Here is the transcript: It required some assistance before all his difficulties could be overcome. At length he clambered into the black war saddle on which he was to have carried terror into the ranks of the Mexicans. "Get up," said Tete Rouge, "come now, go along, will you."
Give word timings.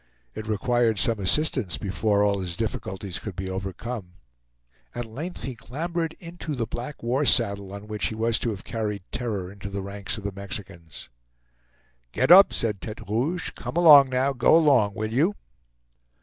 It 0.33 0.47
required 0.47 0.97
some 0.97 1.19
assistance 1.19 1.77
before 1.77 2.23
all 2.23 2.39
his 2.39 2.57
difficulties 2.57 3.19
could 3.19 3.35
be 3.35 3.47
overcome. 3.51 4.13
At 4.95 5.05
length 5.05 5.43
he 5.43 5.53
clambered 5.53 6.13
into 6.13 6.55
the 6.55 6.65
black 6.65 7.03
war 7.03 7.23
saddle 7.23 7.71
on 7.71 7.85
which 7.85 8.07
he 8.07 8.15
was 8.15 8.39
to 8.39 8.49
have 8.49 8.63
carried 8.63 9.03
terror 9.11 9.51
into 9.51 9.69
the 9.69 9.83
ranks 9.83 10.17
of 10.17 10.23
the 10.23 10.31
Mexicans. 10.31 11.09
"Get 12.13 12.31
up," 12.31 12.51
said 12.51 12.81
Tete 12.81 13.07
Rouge, 13.07 13.51
"come 13.51 13.75
now, 14.09 14.33
go 14.33 14.55
along, 14.57 14.95
will 14.95 15.13
you." 15.13 15.35